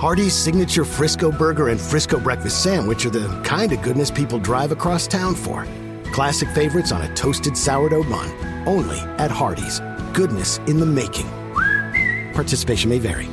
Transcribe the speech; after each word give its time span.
Hardee's 0.00 0.32
signature 0.32 0.86
Frisco 0.86 1.30
burger 1.30 1.68
and 1.68 1.78
Frisco 1.78 2.18
breakfast 2.18 2.62
sandwich 2.62 3.04
are 3.04 3.10
the 3.10 3.28
kind 3.44 3.70
of 3.70 3.82
goodness 3.82 4.10
people 4.10 4.38
drive 4.38 4.72
across 4.72 5.06
town 5.06 5.34
for. 5.34 5.66
Classic 6.04 6.48
favorites 6.52 6.90
on 6.90 7.02
a 7.02 7.14
toasted 7.14 7.54
sourdough 7.54 8.04
bun. 8.04 8.66
Only 8.66 8.98
at 9.18 9.30
Hardee's. 9.30 9.80
Goodness 10.14 10.56
in 10.66 10.80
the 10.80 10.86
making. 10.86 11.28
Participation 12.32 12.88
may 12.88 12.98
vary. 12.98 13.28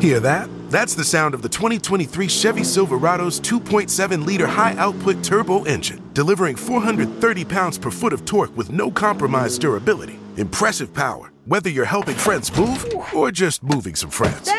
Hear 0.00 0.20
that? 0.20 0.48
That's 0.70 0.94
the 0.94 1.04
sound 1.04 1.34
of 1.34 1.42
the 1.42 1.48
2023 1.48 2.28
Chevy 2.28 2.62
Silverado's 2.62 3.40
2.7 3.40 4.24
liter 4.24 4.46
high 4.46 4.76
output 4.76 5.24
turbo 5.24 5.64
engine, 5.64 6.08
delivering 6.14 6.54
430 6.54 7.44
pounds 7.46 7.78
per 7.78 7.90
foot 7.90 8.12
of 8.12 8.24
torque 8.24 8.56
with 8.56 8.70
no 8.70 8.92
compromised 8.92 9.60
durability. 9.60 10.20
Impressive 10.36 10.94
power, 10.94 11.32
whether 11.46 11.68
you're 11.68 11.84
helping 11.84 12.16
friends 12.16 12.56
move 12.56 12.86
or 13.12 13.30
just 13.32 13.62
moving 13.62 13.96
some 13.96 14.08
friends. 14.10 14.50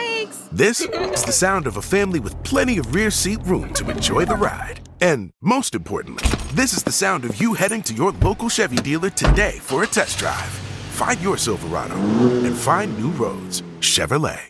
This 0.53 0.81
is 0.81 1.23
the 1.23 1.31
sound 1.31 1.65
of 1.65 1.77
a 1.77 1.81
family 1.81 2.19
with 2.19 2.43
plenty 2.43 2.77
of 2.77 2.93
rear 2.93 3.09
seat 3.09 3.39
room 3.41 3.73
to 3.73 3.89
enjoy 3.89 4.25
the 4.25 4.35
ride. 4.35 4.87
And 5.01 5.31
most 5.41 5.73
importantly, 5.73 6.29
this 6.53 6.73
is 6.73 6.83
the 6.83 6.91
sound 6.91 7.25
of 7.25 7.41
you 7.41 7.55
heading 7.55 7.81
to 7.81 7.93
your 7.95 8.11
local 8.11 8.49
Chevy 8.49 8.75
dealer 8.75 9.09
today 9.09 9.57
for 9.61 9.81
a 9.81 9.87
test 9.87 10.19
drive. 10.19 10.51
Find 10.93 11.19
your 11.21 11.39
Silverado 11.39 11.95
and 11.95 12.55
find 12.55 12.95
new 12.99 13.09
roads. 13.09 13.63
Chevrolet. 13.79 14.41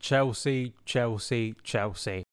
Chelsea, 0.00 0.72
Chelsea, 0.84 1.54
Chelsea. 1.62 2.24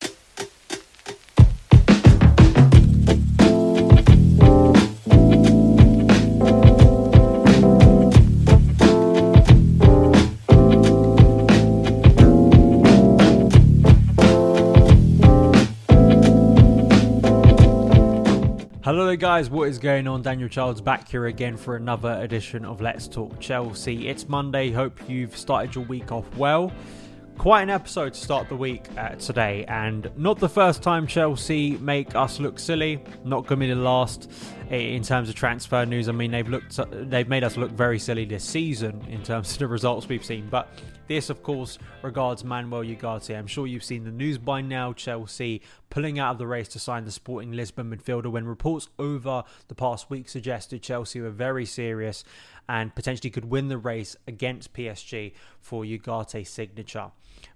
Hello 18.92 19.16
guys, 19.16 19.52
what 19.52 19.70
is 19.70 19.78
going 19.78 20.08
on? 20.08 20.24
Daniel 20.24 20.50
Childs 20.50 20.82
back 20.82 21.08
here 21.08 21.28
again 21.28 21.56
for 21.58 21.76
another 21.76 22.14
edition 22.24 22.66
of 22.66 22.82
Let's 22.82 23.08
Talk 23.08 23.40
Chelsea. 23.40 24.08
It's 24.08 24.28
Monday, 24.28 24.72
hope 24.72 25.00
you've 25.08 25.38
started 25.38 25.76
your 25.76 25.86
week 25.86 26.12
off 26.12 26.26
well. 26.36 26.72
Quite 27.38 27.62
an 27.62 27.70
episode 27.70 28.16
to 28.16 28.20
start 28.20 28.50
the 28.50 28.56
week 28.56 28.88
uh, 28.98 29.10
today, 29.10 29.64
and 29.66 30.10
not 30.18 30.40
the 30.40 30.50
first 30.50 30.82
time 30.82 31.06
Chelsea 31.06 31.78
make 31.78 32.16
us 32.16 32.40
look 32.40 32.58
silly. 32.58 33.00
Not 33.24 33.46
going 33.46 33.60
to 33.60 33.68
be 33.68 33.72
the 33.72 33.76
last 33.80 34.32
in 34.72 35.04
terms 35.04 35.30
of 35.30 35.36
transfer 35.36 35.86
news. 35.86 36.10
I 36.10 36.12
mean, 36.12 36.32
they've 36.32 36.50
looked, 36.50 36.80
they've 36.90 37.30
made 37.30 37.44
us 37.44 37.58
look 37.58 37.70
very 37.70 38.00
silly 38.00 38.26
this 38.26 38.44
season 38.44 39.06
in 39.08 39.22
terms 39.22 39.52
of 39.52 39.60
the 39.60 39.68
results 39.68 40.08
we've 40.08 40.26
seen. 40.26 40.48
But 40.50 40.68
this, 41.10 41.32
of 41.32 41.42
course, 41.42 41.80
regards 42.04 42.44
Manuel 42.44 42.84
Ugarte. 42.84 43.36
I'm 43.36 43.48
sure 43.48 43.66
you've 43.66 43.84
seen 43.84 44.04
the 44.04 44.12
news 44.12 44.38
by 44.38 44.62
now. 44.62 44.94
Chelsea 44.94 45.62
pulling 45.90 46.20
out 46.20 46.34
of 46.34 46.38
the 46.38 46.46
race 46.46 46.68
to 46.70 46.80
sign 46.80 47.04
the 47.04 47.12
Sporting 47.12 47.52
Lisbon 47.52 47.90
midfielder 47.90 48.32
when 48.32 48.46
reports 48.46 48.88
over 49.00 49.44
the 49.68 49.76
past 49.76 50.12
week 50.12 50.30
suggested 50.30 50.84
Chelsea 50.84 51.20
were 51.20 51.32
very 51.32 51.66
serious 51.66 52.24
and 52.70 52.94
potentially 52.94 53.32
could 53.32 53.46
win 53.46 53.70
the 53.70 53.78
race 53.80 54.16
against 54.28 54.72
PSG 54.74 55.34
for 55.60 55.84
Ugarte's 55.84 56.48
signature. 56.48 57.10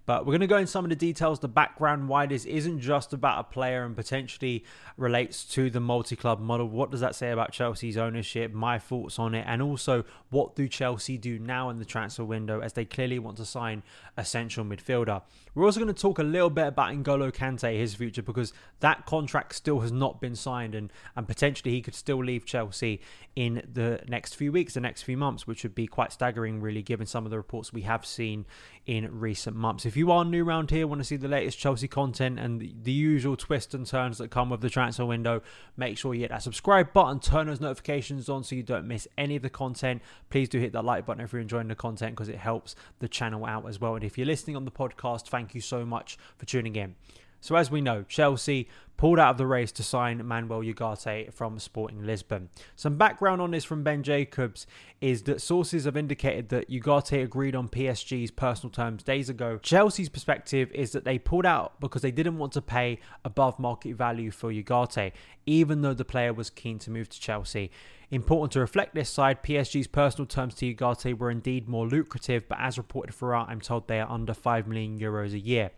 But 0.05 0.25
we're 0.25 0.31
going 0.31 0.41
to 0.41 0.47
go 0.47 0.57
in 0.57 0.67
some 0.67 0.83
of 0.83 0.89
the 0.89 0.95
details, 0.95 1.39
the 1.39 1.47
background, 1.47 2.09
why 2.09 2.25
this 2.25 2.45
isn't 2.45 2.81
just 2.81 3.13
about 3.13 3.39
a 3.39 3.43
player 3.43 3.85
and 3.85 3.95
potentially 3.95 4.65
relates 4.97 5.45
to 5.45 5.69
the 5.69 5.79
multi 5.79 6.15
club 6.15 6.39
model. 6.39 6.67
What 6.67 6.91
does 6.91 6.99
that 6.99 7.15
say 7.15 7.31
about 7.31 7.53
Chelsea's 7.53 7.97
ownership, 7.97 8.53
my 8.53 8.79
thoughts 8.79 9.17
on 9.17 9.33
it, 9.33 9.45
and 9.47 9.61
also 9.61 10.03
what 10.29 10.55
do 10.55 10.67
Chelsea 10.67 11.17
do 11.17 11.39
now 11.39 11.69
in 11.69 11.79
the 11.79 11.85
transfer 11.85 12.25
window 12.25 12.59
as 12.59 12.73
they 12.73 12.85
clearly 12.85 13.19
want 13.19 13.37
to 13.37 13.45
sign 13.45 13.83
a 14.17 14.25
central 14.25 14.65
midfielder. 14.65 15.21
We're 15.55 15.65
also 15.65 15.79
going 15.79 15.93
to 15.93 16.01
talk 16.01 16.19
a 16.19 16.23
little 16.23 16.49
bit 16.49 16.67
about 16.67 16.93
N'Golo 16.93 17.31
Kante, 17.31 17.77
his 17.77 17.95
future, 17.95 18.23
because 18.23 18.53
that 18.79 19.05
contract 19.05 19.55
still 19.55 19.79
has 19.81 19.91
not 19.91 20.19
been 20.19 20.35
signed 20.35 20.75
and, 20.75 20.91
and 21.15 21.27
potentially 21.27 21.71
he 21.71 21.81
could 21.81 21.95
still 21.95 22.23
leave 22.23 22.45
Chelsea 22.45 23.01
in 23.35 23.67
the 23.71 24.01
next 24.07 24.35
few 24.35 24.51
weeks, 24.51 24.73
the 24.73 24.81
next 24.81 25.03
few 25.03 25.17
months, 25.17 25.47
which 25.47 25.63
would 25.63 25.75
be 25.75 25.87
quite 25.87 26.11
staggering, 26.11 26.61
really, 26.61 26.81
given 26.81 27.05
some 27.05 27.25
of 27.25 27.31
the 27.31 27.37
reports 27.37 27.71
we 27.71 27.81
have 27.81 28.05
seen 28.05 28.45
in 28.85 29.19
recent 29.19 29.55
months. 29.55 29.85
If 29.85 29.95
you 29.95 30.11
are 30.11 30.25
new 30.25 30.45
around 30.45 30.69
here, 30.69 30.85
want 30.87 30.99
to 30.99 31.05
see 31.05 31.15
the 31.15 31.27
latest 31.27 31.57
Chelsea 31.57 31.87
content 31.87 32.37
and 32.37 32.59
the, 32.83 32.91
usual 32.91 33.37
twists 33.37 33.73
and 33.73 33.87
turns 33.87 34.17
that 34.17 34.29
come 34.29 34.49
with 34.49 34.61
the 34.61 34.69
transfer 34.69 35.05
window, 35.05 35.41
make 35.77 35.97
sure 35.97 36.13
you 36.13 36.21
hit 36.21 36.31
that 36.31 36.43
subscribe 36.43 36.91
button, 36.91 37.19
turn 37.19 37.47
those 37.47 37.61
notifications 37.61 38.27
on 38.27 38.43
so 38.43 38.55
you 38.55 38.63
don't 38.63 38.87
miss 38.87 39.07
any 39.17 39.35
of 39.35 39.41
the 39.41 39.49
content. 39.49 40.01
Please 40.29 40.49
do 40.49 40.59
hit 40.59 40.73
that 40.73 40.83
like 40.83 41.05
button 41.05 41.23
if 41.23 41.31
you're 41.31 41.41
enjoying 41.41 41.69
the 41.69 41.75
content 41.75 42.13
because 42.13 42.29
it 42.29 42.37
helps 42.37 42.75
the 42.99 43.07
channel 43.07 43.45
out 43.45 43.67
as 43.67 43.79
well. 43.79 43.95
And 43.95 44.03
if 44.03 44.17
you're 44.17 44.27
listening 44.27 44.55
on 44.55 44.65
the 44.65 44.71
podcast, 44.71 45.27
thank 45.27 45.55
you 45.55 45.61
so 45.61 45.85
much 45.85 46.17
for 46.37 46.45
tuning 46.45 46.75
in. 46.75 46.95
So, 47.43 47.57
as 47.57 47.69
we 47.69 47.81
know, 47.81 48.03
Chelsea 48.03 48.69
pulled 48.95 49.19
out 49.19 49.31
of 49.31 49.37
the 49.37 49.45
race 49.45 49.73
to 49.73 49.83
sign 49.83 50.25
Manuel 50.25 50.61
Ugarte 50.61 51.33
from 51.33 51.59
Sporting 51.59 52.05
Lisbon. 52.05 52.47
Some 52.77 52.95
background 52.95 53.41
on 53.41 53.51
this 53.51 53.65
from 53.65 53.83
Ben 53.83 54.01
Jacobs 54.01 54.65
is 55.01 55.23
that 55.23 55.41
sources 55.41 55.83
have 55.83 55.97
indicated 55.97 56.47
that 56.47 56.69
Ugarte 56.69 57.21
agreed 57.21 57.53
on 57.53 57.67
PSG's 57.67 58.31
personal 58.31 58.71
terms 58.71 59.03
days 59.03 59.27
ago. 59.27 59.59
Chelsea's 59.61 60.07
perspective 60.07 60.71
is 60.71 60.93
that 60.93 61.03
they 61.03 61.19
pulled 61.19 61.45
out 61.45 61.77
because 61.81 62.01
they 62.01 62.11
didn't 62.11 62.37
want 62.37 62.53
to 62.53 62.61
pay 62.61 62.97
above 63.25 63.59
market 63.59 63.97
value 63.97 64.31
for 64.31 64.49
Ugarte, 64.49 65.11
even 65.45 65.81
though 65.81 65.93
the 65.93 66.05
player 66.05 66.31
was 66.31 66.49
keen 66.49 66.79
to 66.79 66.89
move 66.89 67.09
to 67.09 67.19
Chelsea. 67.19 67.71
Important 68.09 68.53
to 68.53 68.61
reflect 68.61 68.95
this 68.95 69.09
side, 69.09 69.43
PSG's 69.43 69.87
personal 69.87 70.27
terms 70.27 70.55
to 70.55 70.73
Ugarte 70.73 71.17
were 71.17 71.29
indeed 71.29 71.67
more 71.67 71.89
lucrative, 71.89 72.47
but 72.47 72.59
as 72.61 72.77
reported 72.77 73.13
throughout, 73.13 73.49
I'm 73.49 73.59
told 73.59 73.89
they 73.89 73.99
are 73.99 74.09
under 74.09 74.33
5 74.33 74.65
million 74.65 74.97
euros 74.97 75.33
a 75.33 75.39
year. 75.39 75.71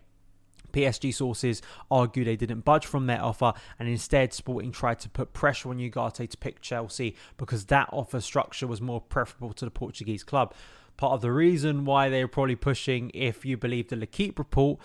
PSG 0.76 1.14
sources 1.14 1.62
argue 1.90 2.24
they 2.24 2.36
didn't 2.36 2.64
budge 2.64 2.84
from 2.84 3.06
their 3.06 3.22
offer 3.22 3.54
and 3.78 3.88
instead 3.88 4.34
Sporting 4.34 4.72
tried 4.72 4.98
to 5.00 5.08
put 5.08 5.32
pressure 5.32 5.70
on 5.70 5.78
Ugarte 5.78 6.28
to 6.28 6.36
pick 6.36 6.60
Chelsea 6.60 7.16
because 7.38 7.66
that 7.66 7.88
offer 7.92 8.20
structure 8.20 8.66
was 8.66 8.82
more 8.82 9.00
preferable 9.00 9.54
to 9.54 9.64
the 9.64 9.70
Portuguese 9.70 10.22
club. 10.22 10.52
Part 10.98 11.14
of 11.14 11.20
the 11.22 11.32
reason 11.32 11.84
why 11.84 12.08
they 12.08 12.22
were 12.22 12.28
probably 12.28 12.56
pushing, 12.56 13.10
if 13.14 13.44
you 13.44 13.56
believe 13.56 13.88
the 13.88 13.96
L'Equipe 13.96 14.38
report, 14.38 14.78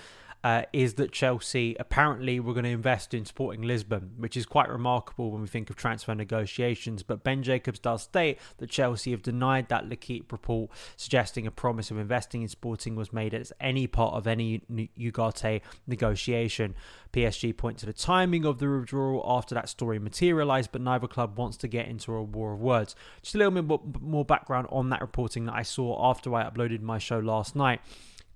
uh, 0.44 0.64
is 0.74 0.96
that 0.96 1.12
Chelsea 1.12 1.76
apparently 1.80 2.40
were 2.40 2.54
going 2.54 2.64
to 2.64 2.70
invest 2.70 3.14
in 3.14 3.26
Sporting 3.26 3.62
Lisbon, 3.62 4.12
which 4.18 4.36
is 4.36 4.46
quite 4.46 4.70
remarkable 4.70 5.32
when 5.32 5.42
we 5.42 5.48
think 5.48 5.70
of 5.70 5.76
transfer 5.76 6.16
negotiations. 6.16 7.04
But 7.04 7.24
Ben 7.24 7.44
Jacobs 7.44 7.80
does 7.80 8.04
state 8.04 8.40
that 8.58 8.70
Chelsea 8.70 9.12
have 9.12 9.22
denied 9.22 9.70
that 9.70 9.88
L'Equipe 9.88 10.32
report, 10.32 10.72
suggesting 10.98 11.46
a 11.46 11.52
promise 11.52 11.92
of 11.92 11.98
investing 11.98 12.42
in 12.42 12.48
Sporting 12.48 12.96
was 12.96 13.14
made 13.14 13.34
as 13.34 13.54
any 13.60 13.86
part 13.88 14.16
of 14.16 14.26
any 14.26 14.62
Ugarte 15.00 15.62
negotiation. 15.86 16.76
PSG 17.14 17.56
point 17.56 17.78
to 17.80 17.86
the 17.86 17.94
timing 17.94 18.46
of 18.46 18.60
the 18.60 18.70
withdrawal 18.70 19.24
after 19.26 19.54
that 19.54 19.70
story 19.70 20.00
materialised, 20.00 20.72
but 20.72 20.82
neither 20.82 21.08
club 21.08 21.38
wants 21.38 21.58
to 21.58 21.68
get 21.68 21.88
into 21.88 22.14
a 22.14 22.24
war 22.24 22.54
of 22.54 22.62
words. 22.62 22.96
Just 23.22 23.36
a 23.36 23.38
little 23.38 23.62
bit 23.62 24.02
more 24.02 24.26
background 24.26 24.68
on 24.72 24.90
that 24.90 25.02
reporting 25.02 25.46
that 25.46 25.56
I 25.56 25.64
saw 25.64 26.10
after 26.10 26.34
I 26.34 26.50
uploaded 26.50 26.82
my 26.82 26.98
show 26.98 27.20
last 27.20 27.56
night. 27.56 27.82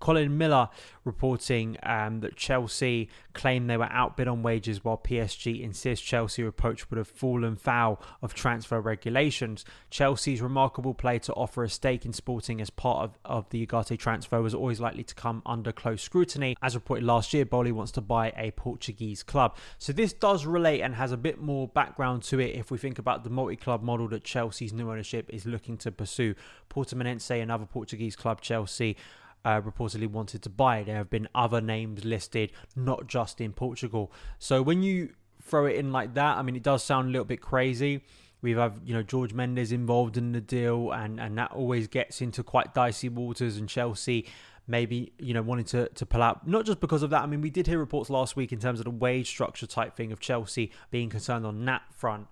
Colin 0.06 0.38
Miller 0.38 0.70
reporting 1.04 1.78
um, 1.82 2.20
that 2.20 2.36
Chelsea 2.36 3.10
claim 3.34 3.66
they 3.66 3.76
were 3.76 3.92
outbid 3.92 4.28
on 4.28 4.44
wages 4.44 4.84
while 4.84 5.00
PSG 5.00 5.64
insists 5.64 6.06
Chelsea 6.06 6.46
approach 6.46 6.92
would 6.92 7.00
have 7.00 7.08
fallen 7.08 7.56
foul 7.56 8.00
of 8.22 8.36
transfer 8.36 8.80
regulations. 8.80 9.66
Chelsea's 9.90 10.44
remarkable 10.44 10.94
play 10.94 11.18
to 11.18 11.34
offer 11.34 11.64
a 11.64 11.70
stake 11.70 12.06
in 12.06 12.14
Sporting 12.14 12.62
as 12.62 12.70
part 12.70 13.04
of, 13.04 13.18
of 13.26 13.50
the 13.50 13.66
Ugarte 13.66 13.98
transfer 13.98 14.44
was 14.44 14.54
always 14.54 14.80
likely 14.80 15.04
to 15.04 15.16
come 15.16 15.42
under 15.44 15.72
close 15.72 16.04
scrutiny. 16.04 16.56
As 16.62 16.76
reported 16.76 17.04
last 17.04 17.34
year, 17.34 17.44
Boehly 17.44 17.72
wants 17.72 17.92
to 17.94 18.02
buy 18.02 18.32
a 18.38 18.52
Portuguese 18.52 19.24
club. 19.24 19.58
So 19.80 19.92
this 19.92 20.14
does 20.14 20.46
relate 20.46 20.82
and 20.82 20.94
has 20.94 21.14
a 21.14 21.18
bit 21.18 21.42
more 21.42 21.68
background 21.68 22.22
to 22.26 22.40
it 22.40 22.56
if 22.56 22.70
we 22.70 22.78
think 22.78 23.00
about 23.00 23.24
the 23.24 23.32
multi-club 23.32 23.82
model 23.82 24.08
that 24.10 24.24
Chelsea's 24.24 24.72
new 24.72 24.92
ownership 24.92 25.28
is 25.30 25.48
looking 25.48 25.78
to 25.78 25.92
pursue. 25.92 26.36
Portimonense, 26.70 27.32
another 27.42 27.66
Portuguese 27.66 28.16
club, 28.16 28.40
Chelsea, 28.40 28.96
uh, 29.46 29.62
reportedly 29.62 30.08
wanted 30.08 30.42
to 30.42 30.50
buy. 30.50 30.84
There 30.84 30.96
have 30.96 31.10
been 31.10 31.30
other 31.34 31.62
names 31.62 32.04
listed, 32.04 32.52
not 32.76 33.08
just 33.08 33.40
in 33.40 33.54
Portugal. 33.54 34.12
So 34.40 34.62
when 34.62 34.84
you 34.84 35.12
throw 35.42 35.68
it 35.68 35.76
in 35.76 35.92
like 35.92 36.16
that, 36.16 36.38
I 36.38 36.42
mean, 36.42 36.56
it 36.56 36.64
does 36.64 36.84
sound 36.84 37.08
a 37.08 37.12
little 37.12 37.26
bit 37.26 37.40
crazy. 37.40 38.04
We 38.42 38.52
have, 38.54 38.80
you 38.84 38.94
know, 38.94 39.04
George 39.04 39.34
Mendes 39.34 39.72
involved 39.72 40.18
in 40.18 40.32
the 40.32 40.42
deal, 40.42 40.92
and, 40.92 41.20
and 41.20 41.38
that 41.38 41.52
always 41.52 41.88
gets 41.88 42.22
into 42.22 42.44
quite 42.44 42.74
dicey 42.74 43.08
waters. 43.08 43.58
And 43.58 43.70
Chelsea 43.70 44.26
maybe 44.68 45.14
you 45.20 45.32
know 45.32 45.44
wanting 45.44 45.66
to 45.66 45.88
to 45.90 46.08
pull 46.08 46.24
out 46.24 46.48
not 46.48 46.66
just 46.66 46.80
because 46.80 47.04
of 47.04 47.12
that 47.12 47.22
i 47.22 47.26
mean 47.28 47.40
we 47.40 47.52
did 47.52 47.68
hear 47.68 47.78
reports 47.78 48.10
last 48.10 48.36
week 48.36 48.52
in 48.52 48.60
terms 48.60 48.80
of 48.80 48.86
the 48.86 48.90
wage 48.90 49.28
structure 49.28 49.68
type 49.68 49.96
thing 49.96 50.12
of 50.12 50.20
chelsea 50.20 50.72
being 50.90 51.08
concerned 51.08 51.46
on 51.46 51.64
that 51.66 51.84
front 51.94 52.26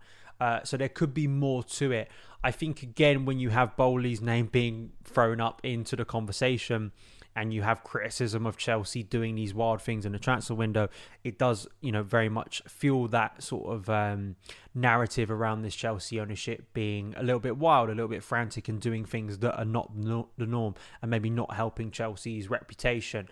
uh, 0.43 0.63
so 0.63 0.77
there 0.77 0.89
could 0.89 1.13
be 1.13 1.27
more 1.27 1.63
to 1.63 1.91
it 1.91 2.09
i 2.43 2.51
think 2.51 2.83
again 2.83 3.25
when 3.25 3.39
you 3.39 3.49
have 3.49 3.75
Boehly's 3.75 4.21
name 4.21 4.47
being 4.47 4.91
thrown 5.03 5.39
up 5.39 5.61
into 5.63 5.95
the 5.95 6.05
conversation 6.05 6.91
and 7.35 7.53
you 7.53 7.61
have 7.63 7.83
criticism 7.83 8.45
of 8.45 8.57
Chelsea 8.57 9.03
doing 9.03 9.35
these 9.35 9.53
wild 9.53 9.81
things 9.81 10.05
in 10.05 10.11
the 10.11 10.19
transfer 10.19 10.53
window, 10.53 10.89
it 11.23 11.39
does, 11.39 11.67
you 11.81 11.91
know, 11.91 12.03
very 12.03 12.29
much 12.29 12.61
fuel 12.67 13.07
that 13.07 13.41
sort 13.41 13.73
of 13.73 13.89
um, 13.89 14.35
narrative 14.75 15.31
around 15.31 15.61
this 15.61 15.75
Chelsea 15.75 16.19
ownership 16.19 16.65
being 16.73 17.13
a 17.17 17.23
little 17.23 17.39
bit 17.39 17.57
wild, 17.57 17.89
a 17.89 17.93
little 17.93 18.07
bit 18.07 18.23
frantic, 18.23 18.67
and 18.67 18.79
doing 18.79 19.03
things 19.03 19.39
that 19.39 19.57
are 19.57 19.65
not 19.65 19.91
the 19.95 20.45
norm 20.45 20.75
and 21.01 21.09
maybe 21.09 21.29
not 21.29 21.53
helping 21.55 21.89
Chelsea's 21.89 22.49
reputation. 22.49 23.27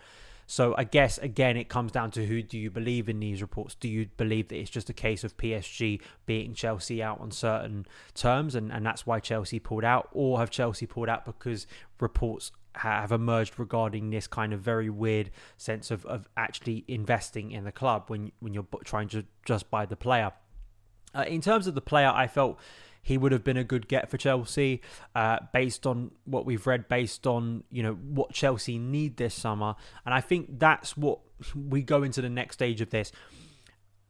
So 0.52 0.74
I 0.76 0.84
guess 0.84 1.16
again 1.16 1.56
it 1.56 1.70
comes 1.70 1.92
down 1.92 2.10
to 2.10 2.26
who 2.26 2.42
do 2.42 2.58
you 2.58 2.70
believe 2.70 3.08
in 3.08 3.20
these 3.20 3.40
reports? 3.40 3.74
Do 3.74 3.88
you 3.88 4.10
believe 4.18 4.48
that 4.48 4.56
it's 4.56 4.68
just 4.68 4.90
a 4.90 4.92
case 4.92 5.24
of 5.24 5.34
PSG 5.38 6.02
beating 6.26 6.52
Chelsea 6.52 7.02
out 7.02 7.20
on 7.20 7.30
certain 7.30 7.86
terms 8.12 8.54
and, 8.54 8.70
and 8.70 8.84
that's 8.84 9.06
why 9.06 9.18
Chelsea 9.18 9.58
pulled 9.58 9.82
out? 9.82 10.10
Or 10.12 10.40
have 10.40 10.50
Chelsea 10.50 10.84
pulled 10.84 11.08
out 11.08 11.24
because 11.24 11.66
reports 12.00 12.52
have 12.74 13.12
emerged 13.12 13.58
regarding 13.58 14.10
this 14.10 14.26
kind 14.26 14.52
of 14.52 14.60
very 14.60 14.90
weird 14.90 15.30
sense 15.56 15.90
of, 15.90 16.04
of 16.04 16.28
actually 16.36 16.84
investing 16.86 17.52
in 17.52 17.64
the 17.64 17.72
club 17.72 18.04
when 18.08 18.30
when 18.40 18.52
you're 18.52 18.66
trying 18.84 19.08
to 19.08 19.24
just 19.46 19.70
buy 19.70 19.86
the 19.86 19.96
player. 19.96 20.32
Uh, 21.14 21.24
in 21.26 21.40
terms 21.40 21.66
of 21.66 21.74
the 21.74 21.80
player, 21.80 22.12
I 22.14 22.26
felt 22.26 22.58
he 23.02 23.18
would 23.18 23.32
have 23.32 23.44
been 23.44 23.56
a 23.56 23.64
good 23.64 23.88
get 23.88 24.08
for 24.10 24.16
Chelsea, 24.16 24.80
uh, 25.14 25.38
based 25.52 25.86
on 25.86 26.12
what 26.24 26.46
we've 26.46 26.66
read, 26.66 26.88
based 26.88 27.26
on 27.26 27.64
you 27.70 27.82
know 27.82 27.94
what 27.94 28.32
Chelsea 28.32 28.78
need 28.78 29.16
this 29.16 29.34
summer, 29.34 29.74
and 30.06 30.14
I 30.14 30.20
think 30.20 30.58
that's 30.58 30.96
what 30.96 31.18
we 31.54 31.82
go 31.82 32.02
into 32.02 32.22
the 32.22 32.30
next 32.30 32.54
stage 32.54 32.80
of 32.80 32.90
this 32.90 33.12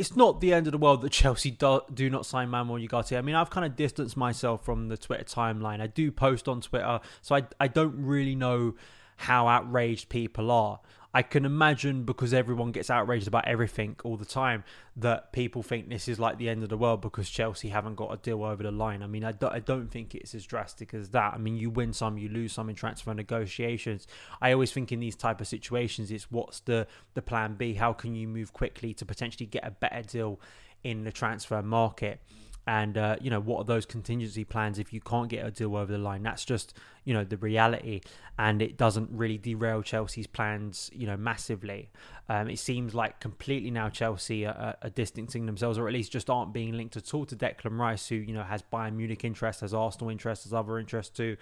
it's 0.02 0.16
not 0.16 0.40
the 0.40 0.52
end 0.52 0.66
of 0.66 0.72
the 0.72 0.78
world 0.78 1.00
that 1.02 1.12
Chelsea 1.12 1.52
do, 1.52 1.80
do 1.94 2.10
not 2.10 2.26
sign 2.26 2.48
Manuel 2.48 2.80
Ugarte. 2.80 3.16
I 3.16 3.20
mean, 3.20 3.36
I've 3.36 3.50
kind 3.50 3.64
of 3.64 3.76
distanced 3.76 4.16
myself 4.16 4.64
from 4.64 4.88
the 4.88 4.96
Twitter 4.96 5.22
timeline. 5.22 5.80
I 5.80 5.86
do 5.86 6.10
post 6.10 6.48
on 6.48 6.60
Twitter, 6.60 6.98
so 7.20 7.36
I, 7.36 7.44
I 7.60 7.68
don't 7.68 7.94
really 7.96 8.34
know 8.34 8.74
how 9.16 9.46
outraged 9.46 10.08
people 10.08 10.50
are. 10.50 10.80
I 11.14 11.22
can 11.22 11.44
imagine 11.44 12.04
because 12.04 12.32
everyone 12.32 12.72
gets 12.72 12.88
outraged 12.88 13.28
about 13.28 13.46
everything 13.46 13.96
all 14.02 14.16
the 14.16 14.24
time 14.24 14.64
that 14.96 15.30
people 15.32 15.62
think 15.62 15.90
this 15.90 16.08
is 16.08 16.18
like 16.18 16.38
the 16.38 16.48
end 16.48 16.62
of 16.62 16.70
the 16.70 16.76
world 16.76 17.02
because 17.02 17.28
Chelsea 17.28 17.68
haven't 17.68 17.96
got 17.96 18.12
a 18.12 18.16
deal 18.16 18.42
over 18.42 18.62
the 18.62 18.70
line. 18.70 19.02
I 19.02 19.06
mean, 19.06 19.22
I 19.22 19.32
don't, 19.32 19.52
I 19.52 19.58
don't 19.58 19.90
think 19.90 20.14
it's 20.14 20.34
as 20.34 20.46
drastic 20.46 20.94
as 20.94 21.10
that. 21.10 21.34
I 21.34 21.38
mean, 21.38 21.56
you 21.56 21.68
win 21.68 21.92
some, 21.92 22.16
you 22.16 22.30
lose 22.30 22.54
some 22.54 22.70
in 22.70 22.74
transfer 22.74 23.12
negotiations. 23.12 24.06
I 24.40 24.52
always 24.52 24.72
think 24.72 24.90
in 24.90 25.00
these 25.00 25.16
type 25.16 25.42
of 25.42 25.48
situations, 25.48 26.10
it's 26.10 26.30
what's 26.30 26.60
the 26.60 26.86
the 27.12 27.22
plan 27.22 27.54
B? 27.54 27.74
How 27.74 27.92
can 27.92 28.14
you 28.14 28.26
move 28.26 28.54
quickly 28.54 28.94
to 28.94 29.04
potentially 29.04 29.46
get 29.46 29.66
a 29.66 29.70
better 29.70 30.02
deal 30.02 30.40
in 30.82 31.04
the 31.04 31.12
transfer 31.12 31.62
market? 31.62 32.20
And 32.66 32.96
uh, 32.96 33.16
you 33.20 33.28
know 33.30 33.40
what 33.40 33.58
are 33.58 33.64
those 33.64 33.84
contingency 33.84 34.44
plans 34.44 34.78
if 34.78 34.92
you 34.92 35.00
can't 35.00 35.28
get 35.28 35.44
a 35.44 35.50
deal 35.50 35.76
over 35.76 35.90
the 35.90 35.98
line? 35.98 36.22
That's 36.22 36.44
just 36.44 36.74
you 37.04 37.12
know 37.12 37.24
the 37.24 37.36
reality. 37.36 38.00
And 38.38 38.62
it 38.62 38.76
doesn't 38.76 39.10
really 39.12 39.36
derail 39.36 39.82
chelsea's 39.82 40.26
plans 40.26 40.90
you 40.92 41.06
know 41.06 41.16
massively. 41.16 41.90
Um, 42.28 42.48
it 42.48 42.58
seems 42.58 42.94
like 42.94 43.20
completely 43.20 43.70
now 43.70 43.88
chelsea 43.88 44.46
are, 44.46 44.76
are, 44.80 44.90
distancing 44.90 45.44
themselves 45.44 45.76
or 45.76 45.88
at 45.88 45.92
least 45.92 46.12
just 46.12 46.30
aren't 46.30 46.52
being 46.52 46.72
linked 46.74 46.96
at 46.96 47.12
all 47.12 47.26
to 47.26 47.36
declan 47.36 47.78
rice 47.78 48.08
who 48.08 48.14
you 48.14 48.32
know 48.32 48.44
has 48.44 48.62
bayern 48.62 48.94
munich 48.94 49.24
interest 49.24 49.60
has 49.60 49.74
arsenal 49.74 50.08
interest 50.08 50.44
has 50.44 50.52
other 50.52 50.78
interests 50.78 51.14
too. 51.14 51.36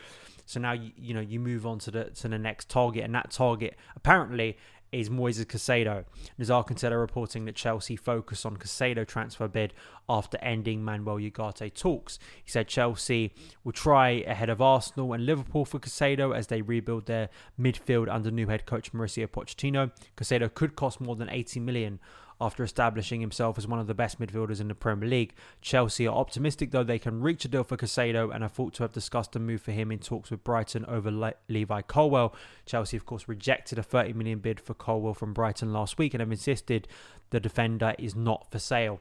So 0.46 0.58
now 0.58 0.72
you, 0.72 0.90
you 0.96 1.14
know 1.14 1.20
you 1.20 1.38
move 1.38 1.66
on 1.66 1.78
to 1.80 1.90
the 1.90 2.04
to 2.04 2.28
the 2.28 2.38
next 2.38 2.68
target. 2.70 3.04
And 3.04 3.14
that 3.14 3.30
target 3.30 3.76
apparently 3.94 4.56
is 4.92 5.08
Moises 5.08 5.44
Caicedo. 5.46 6.04
Nizaar 6.38 6.66
Kinsella 6.66 6.98
reporting 6.98 7.44
that 7.44 7.54
Chelsea 7.54 7.96
focus 7.96 8.44
on 8.44 8.56
Caicedo 8.56 9.06
transfer 9.06 9.48
bid 9.48 9.72
after 10.08 10.38
ending 10.38 10.84
Manuel 10.84 11.18
Ugarte 11.18 11.72
talks. 11.72 12.18
He 12.42 12.50
said 12.50 12.68
Chelsea 12.68 13.32
will 13.64 13.72
try 13.72 14.24
ahead 14.26 14.50
of 14.50 14.60
Arsenal 14.60 15.12
and 15.12 15.24
Liverpool 15.24 15.64
for 15.64 15.78
Caicedo 15.78 16.36
as 16.36 16.48
they 16.48 16.62
rebuild 16.62 17.06
their 17.06 17.28
midfield 17.58 18.08
under 18.08 18.30
new 18.30 18.48
head 18.48 18.66
coach 18.66 18.92
Mauricio 18.92 19.26
Pochettino. 19.26 19.92
Caicedo 20.16 20.52
could 20.52 20.76
cost 20.76 21.00
more 21.00 21.16
than 21.16 21.30
80 21.30 21.60
million 21.60 22.00
after 22.40 22.64
establishing 22.64 23.20
himself 23.20 23.58
as 23.58 23.66
one 23.66 23.78
of 23.78 23.86
the 23.86 23.94
best 23.94 24.18
midfielders 24.18 24.60
in 24.60 24.68
the 24.68 24.74
Premier 24.74 25.08
League. 25.08 25.34
Chelsea 25.60 26.06
are 26.06 26.16
optimistic, 26.16 26.70
though, 26.70 26.82
they 26.82 26.98
can 26.98 27.20
reach 27.20 27.44
a 27.44 27.48
deal 27.48 27.64
for 27.64 27.76
Caicedo 27.76 28.34
and 28.34 28.42
are 28.42 28.48
thought 28.48 28.72
to 28.74 28.82
have 28.82 28.92
discussed 28.92 29.36
a 29.36 29.38
move 29.38 29.60
for 29.60 29.72
him 29.72 29.92
in 29.92 29.98
talks 29.98 30.30
with 30.30 30.42
Brighton 30.42 30.84
over 30.86 31.10
Le- 31.10 31.34
Levi 31.48 31.82
Colwill. 31.82 32.34
Chelsea, 32.64 32.96
of 32.96 33.04
course, 33.04 33.28
rejected 33.28 33.78
a 33.78 33.82
30 33.82 34.14
million 34.14 34.38
bid 34.38 34.60
for 34.60 34.74
Colwill 34.74 35.14
from 35.14 35.34
Brighton 35.34 35.72
last 35.72 35.98
week 35.98 36.14
and 36.14 36.20
have 36.20 36.30
insisted 36.30 36.88
the 37.30 37.40
defender 37.40 37.94
is 37.98 38.14
not 38.14 38.50
for 38.50 38.58
sale. 38.58 39.00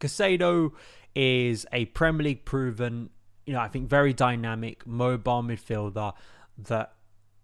Caicedo 0.00 0.72
is 1.14 1.66
a 1.72 1.86
Premier 1.86 2.24
League 2.24 2.44
proven, 2.44 3.10
you 3.46 3.52
know, 3.52 3.60
I 3.60 3.68
think 3.68 3.88
very 3.88 4.12
dynamic, 4.12 4.86
mobile 4.86 5.42
midfielder 5.42 6.14
that 6.58 6.94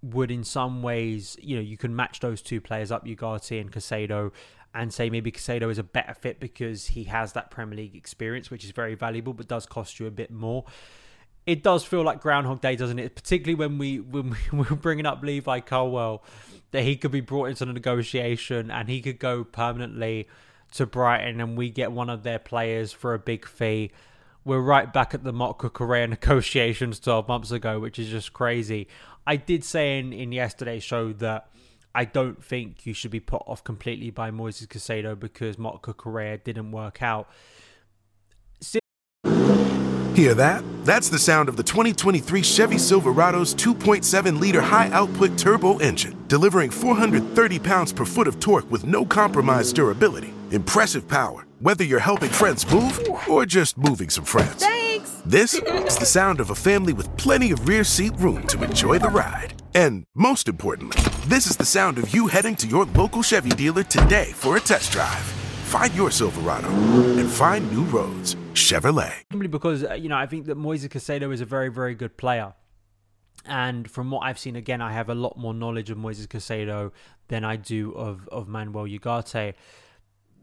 would 0.02 0.30
in 0.30 0.44
some 0.44 0.82
ways, 0.82 1.36
you 1.40 1.56
know, 1.56 1.62
you 1.62 1.76
can 1.76 1.94
match 1.94 2.20
those 2.20 2.42
two 2.42 2.60
players 2.60 2.92
up, 2.92 3.04
Ugarte 3.06 3.60
and 3.60 3.72
Caicedo, 3.72 4.32
and 4.76 4.92
say 4.92 5.10
maybe 5.10 5.32
Caicedo 5.32 5.70
is 5.70 5.78
a 5.78 5.82
better 5.82 6.14
fit 6.14 6.38
because 6.38 6.88
he 6.88 7.04
has 7.04 7.32
that 7.32 7.50
Premier 7.50 7.76
League 7.76 7.96
experience, 7.96 8.50
which 8.50 8.64
is 8.64 8.70
very 8.70 8.94
valuable, 8.94 9.32
but 9.32 9.48
does 9.48 9.66
cost 9.66 9.98
you 9.98 10.06
a 10.06 10.10
bit 10.10 10.30
more. 10.30 10.64
It 11.46 11.62
does 11.62 11.84
feel 11.84 12.02
like 12.02 12.20
Groundhog 12.20 12.60
Day, 12.60 12.76
doesn't 12.76 12.98
it? 12.98 13.14
Particularly 13.14 13.54
when 13.54 13.78
we 13.78 14.00
when 14.00 14.36
we 14.52 14.64
were 14.68 14.76
bringing 14.76 15.06
up 15.06 15.22
Levi 15.22 15.60
Colwill, 15.60 16.22
that 16.72 16.82
he 16.82 16.96
could 16.96 17.10
be 17.10 17.20
brought 17.20 17.46
into 17.46 17.64
the 17.64 17.72
negotiation 17.72 18.70
and 18.70 18.88
he 18.88 19.00
could 19.00 19.18
go 19.18 19.44
permanently 19.44 20.28
to 20.72 20.84
Brighton, 20.84 21.40
and 21.40 21.56
we 21.56 21.70
get 21.70 21.92
one 21.92 22.10
of 22.10 22.22
their 22.22 22.38
players 22.38 22.92
for 22.92 23.14
a 23.14 23.18
big 23.18 23.46
fee. 23.46 23.92
We're 24.44 24.60
right 24.60 24.92
back 24.92 25.14
at 25.14 25.24
the 25.24 25.32
Marc 25.32 25.58
Cucurella 25.58 26.08
negotiations 26.10 27.00
12 27.00 27.28
months 27.28 27.50
ago, 27.50 27.80
which 27.80 27.98
is 27.98 28.08
just 28.08 28.32
crazy. 28.32 28.88
I 29.26 29.36
did 29.36 29.64
say 29.64 29.98
in, 29.98 30.12
in 30.12 30.32
yesterday's 30.32 30.84
show 30.84 31.12
that 31.14 31.48
I 31.96 32.04
don't 32.04 32.44
think 32.44 32.84
you 32.84 32.92
should 32.92 33.10
be 33.10 33.20
put 33.20 33.42
off 33.46 33.64
completely 33.64 34.10
by 34.10 34.30
Moises 34.30 34.66
Caicedo 34.66 35.18
because 35.18 35.56
Marc 35.56 35.80
Cucurella 35.80 36.44
didn't 36.44 36.70
work 36.70 37.02
out. 37.02 37.26
Hear 40.14 40.34
that? 40.34 40.62
That's 40.84 41.08
the 41.08 41.18
sound 41.18 41.48
of 41.48 41.56
the 41.56 41.62
2023 41.62 42.42
Chevy 42.42 42.76
Silverado's 42.76 43.54
2.7 43.54 44.38
liter 44.38 44.60
high 44.60 44.90
output 44.90 45.38
turbo 45.38 45.78
engine, 45.78 46.22
delivering 46.28 46.70
430 46.70 47.58
pounds 47.60 47.92
per 47.94 48.04
foot 48.04 48.28
of 48.28 48.40
torque 48.40 48.70
with 48.70 48.84
no 48.84 49.04
compromised 49.06 49.76
durability. 49.76 50.34
Impressive 50.50 51.08
power, 51.08 51.46
whether 51.60 51.82
you're 51.82 51.98
helping 51.98 52.30
friends 52.30 52.70
move 52.70 53.00
or 53.26 53.46
just 53.46 53.78
moving 53.78 54.10
some 54.10 54.24
friends. 54.24 54.62
Thanks! 54.62 55.22
This 55.24 55.54
is 55.54 55.96
the 55.96 56.06
sound 56.06 56.40
of 56.40 56.50
a 56.50 56.54
family 56.54 56.92
with 56.92 57.14
plenty 57.16 57.52
of 57.52 57.66
rear 57.66 57.84
seat 57.84 58.12
room 58.18 58.46
to 58.48 58.62
enjoy 58.64 58.98
the 58.98 59.08
ride. 59.08 59.55
And 59.76 60.06
most 60.14 60.48
importantly, 60.48 60.96
this 61.26 61.46
is 61.46 61.54
the 61.58 61.66
sound 61.66 61.98
of 61.98 62.14
you 62.14 62.28
heading 62.28 62.56
to 62.56 62.66
your 62.66 62.86
local 62.86 63.22
Chevy 63.22 63.50
dealer 63.50 63.82
today 63.82 64.32
for 64.32 64.56
a 64.56 64.60
test 64.60 64.90
drive. 64.90 65.20
Find 65.68 65.94
your 65.94 66.10
Silverado 66.10 66.68
and 66.68 67.30
find 67.30 67.70
new 67.70 67.82
roads. 67.82 68.36
Chevrolet. 68.54 69.12
Because, 69.50 69.84
uh, 69.84 69.92
you 69.92 70.08
know, 70.08 70.16
I 70.16 70.24
think 70.24 70.46
that 70.46 70.56
Moises 70.56 70.88
Caicedo 70.88 71.30
is 71.30 71.42
a 71.42 71.44
very, 71.44 71.68
very 71.68 71.94
good 71.94 72.16
player. 72.16 72.54
And 73.44 73.90
from 73.90 74.10
what 74.10 74.20
I've 74.20 74.38
seen, 74.38 74.56
again, 74.56 74.80
I 74.80 74.94
have 74.94 75.10
a 75.10 75.14
lot 75.14 75.36
more 75.36 75.52
knowledge 75.52 75.90
of 75.90 75.98
Moises 75.98 76.26
Caicedo 76.26 76.90
than 77.28 77.44
I 77.44 77.56
do 77.56 77.92
of, 77.92 78.26
of 78.32 78.48
Manuel 78.48 78.86
Ugarte. 78.86 79.52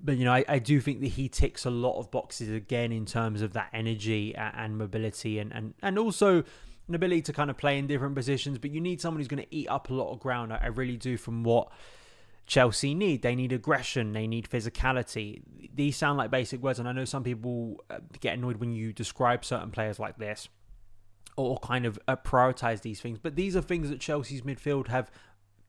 But, 0.03 0.17
you 0.17 0.25
know, 0.25 0.33
I, 0.33 0.45
I 0.47 0.59
do 0.59 0.79
think 0.79 1.01
that 1.01 1.07
he 1.07 1.27
ticks 1.27 1.65
a 1.65 1.71
lot 1.71 1.97
of 1.97 2.11
boxes 2.11 2.51
again 2.51 2.91
in 2.91 3.07
terms 3.07 3.41
of 3.41 3.53
that 3.53 3.69
energy 3.73 4.35
and, 4.35 4.53
and 4.55 4.77
mobility 4.77 5.39
and, 5.39 5.51
and, 5.51 5.73
and 5.81 5.97
also 5.97 6.43
an 6.87 6.95
ability 6.95 7.21
to 7.23 7.33
kind 7.33 7.49
of 7.49 7.57
play 7.57 7.77
in 7.77 7.87
different 7.87 8.15
positions, 8.15 8.57
but 8.57 8.71
you 8.71 8.81
need 8.81 8.99
someone 8.99 9.19
who's 9.19 9.27
going 9.27 9.43
to 9.43 9.55
eat 9.55 9.67
up 9.69 9.89
a 9.89 9.93
lot 9.93 10.11
of 10.11 10.19
ground. 10.19 10.51
I, 10.51 10.67
really 10.67 10.97
do 10.97 11.17
from 11.17 11.43
what 11.43 11.69
Chelsea 12.45 12.93
need. 12.93 13.21
They 13.21 13.35
need 13.35 13.53
aggression, 13.53 14.13
they 14.13 14.27
need 14.27 14.49
physicality. 14.49 15.41
These 15.73 15.95
sound 15.95 16.17
like 16.17 16.29
basic 16.29 16.61
words, 16.61 16.79
and 16.79 16.87
I 16.87 16.91
know 16.91 17.05
some 17.05 17.23
people 17.23 17.83
uh, 17.89 17.99
get 18.19 18.33
annoyed 18.33 18.57
when 18.57 18.73
you 18.73 18.91
describe 18.91 19.45
certain 19.45 19.71
players 19.71 19.99
like 19.99 20.17
this 20.17 20.49
or 21.35 21.57
kind 21.59 21.85
of 21.85 21.97
uh, 22.07 22.15
prioritize 22.15 22.81
these 22.81 23.01
things, 23.01 23.17
but 23.17 23.35
these 23.35 23.55
are 23.55 23.61
things 23.61 23.89
that 23.89 23.99
Chelsea's 23.99 24.41
midfield 24.41 24.87
have 24.87 25.09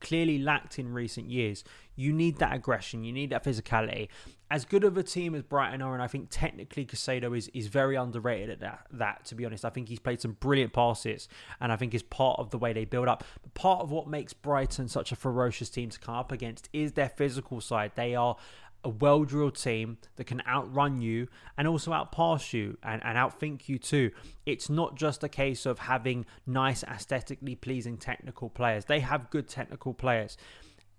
clearly 0.01 0.39
lacked 0.39 0.79
in 0.79 0.93
recent 0.93 1.31
years. 1.31 1.65
You 1.97 2.13
need 2.13 2.39
that 2.39 2.53
aggression, 2.53 3.05
you 3.05 3.13
need 3.13 3.31
that 3.31 3.45
physicality. 3.45 4.09
As 4.51 4.65
good 4.65 4.85
of 4.85 4.97
a 4.97 5.03
team 5.03 5.35
as 5.35 5.43
Brighton 5.43 5.81
are, 5.81 5.95
and 5.95 6.03
I 6.03 6.07
think 6.07 6.29
technically 6.31 6.85
Caicedo 6.85 7.37
is, 7.37 7.49
is 7.55 7.69
very 7.69 7.97
underrated 7.97 8.51
at 8.51 8.61
that, 8.61 8.87
that, 8.93 9.25
to 9.27 9.35
be 9.35 9.45
honest. 9.45 9.65
I 9.65 9.71
think 9.71 9.89
he's 9.89 9.99
played 9.99 10.21
some 10.21 10.33
brilliant 10.33 10.73
passes, 10.73 11.29
and 11.61 11.73
I 11.73 11.77
think 11.77 11.95
is 11.95 12.03
part 12.03 12.39
of 12.39 12.51
the 12.51 12.59
way 12.59 12.73
they 12.73 12.85
build 12.85 13.09
up. 13.09 13.25
But 13.43 13.55
part 13.55 13.81
of 13.81 13.91
what 13.91 14.07
makes 14.07 14.33
Brighton 14.33 14.89
such 14.89 15.13
a 15.13 15.17
ferocious 15.17 15.71
team 15.71 15.89
to 15.91 15.99
come 15.99 16.15
up 16.15 16.31
against 16.31 16.69
is 16.73 16.93
their 16.93 17.09
physical 17.09 17.61
side. 17.61 17.93
They 17.95 18.15
are 18.15 18.37
a 18.85 18.89
well 18.89 19.25
drilled 19.25 19.57
team 19.57 19.99
that 20.17 20.25
can 20.25 20.43
outrun 20.47 21.01
you 21.01 21.29
and 21.57 21.67
also 21.67 21.91
outpass 21.93 22.53
you 22.53 22.77
and, 22.83 23.03
and 23.05 23.19
outthink 23.19 23.69
you 23.69 23.79
too. 23.79 24.11
It's 24.47 24.69
not 24.69 24.97
just 24.97 25.25
a 25.25 25.29
case 25.29 25.67
of 25.67 25.81
having 25.81 26.27
nice, 26.47 26.85
aesthetically 26.85 27.55
pleasing 27.55 27.97
technical 27.97 28.51
players, 28.51 28.85
they 28.85 29.01
have 29.01 29.31
good 29.31 29.49
technical 29.49 29.95
players. 29.95 30.37